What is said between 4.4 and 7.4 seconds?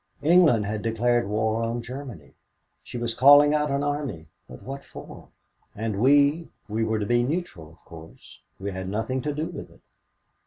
but what for? And we we were to be